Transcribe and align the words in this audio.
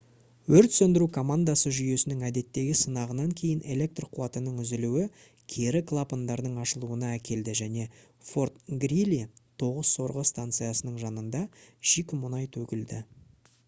өрт 0.59 0.75
сөндіру 0.75 1.07
командасы 1.15 1.71
жүйесінің 1.79 2.21
әдеттегі 2.29 2.71
сынағынан 2.79 3.33
кейін 3.41 3.59
электр 3.75 4.07
қуатының 4.15 4.55
үзілуі 4.63 5.03
кері 5.57 5.81
клапандардың 5.93 6.57
ашылуына 6.65 7.11
әкелді 7.19 7.55
және 7.61 7.85
fort 8.33 8.57
greely 8.87 9.21
9 9.67 9.85
сорғы 9.93 10.25
станциясының 10.33 10.97
жанында 11.07 11.45
шикі 11.95 12.23
мұнай 12.27 12.53
төгілді 12.61 13.03